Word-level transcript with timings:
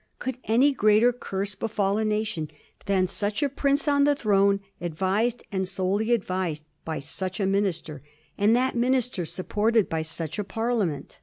Could 0.17 0.39
any 0.45 0.71
greater 0.73 1.13
curse 1.13 1.53
befall 1.53 1.99
a 1.99 2.03
nation 2.05 2.49
than 2.87 3.05
such 3.05 3.43
a 3.43 3.49
prince 3.49 3.87
on 3.87 4.03
the 4.03 4.15
throne, 4.15 4.59
advised, 4.81 5.43
and 5.51 5.69
solely 5.69 6.11
advised, 6.11 6.63
by 6.83 6.97
such 6.97 7.39
a 7.39 7.45
minister, 7.45 8.01
and 8.35 8.55
that 8.55 8.75
minister 8.75 9.25
supported 9.25 9.89
by 9.89 10.01
such 10.01 10.39
a 10.39 10.43
Parliament? 10.43 11.19